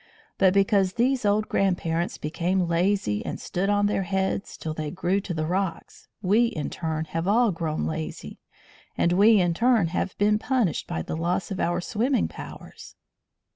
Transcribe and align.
But 0.39 0.55
because 0.55 0.93
those 0.93 1.25
old 1.25 1.47
grandparents 1.47 2.17
became 2.17 2.67
lazy 2.67 3.23
and 3.23 3.39
stood 3.39 3.69
on 3.69 3.85
their 3.85 4.01
heads 4.01 4.57
till 4.57 4.73
they 4.73 4.89
grew 4.89 5.21
to 5.21 5.31
the 5.31 5.45
rocks, 5.45 6.07
we 6.23 6.47
in 6.47 6.71
turn 6.71 7.05
have 7.05 7.27
all 7.27 7.51
grown 7.51 7.85
lazy, 7.85 8.39
and 8.97 9.13
we 9.13 9.39
in 9.39 9.53
turn 9.53 9.89
have 9.89 10.17
been 10.17 10.39
punished 10.39 10.87
by 10.87 11.03
the 11.03 11.15
loss 11.15 11.51
of 11.51 11.59
our 11.59 11.81
swimming 11.81 12.27
powers. 12.27 12.95